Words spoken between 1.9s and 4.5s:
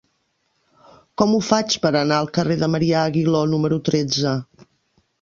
anar al carrer de Marià Aguiló número tretze?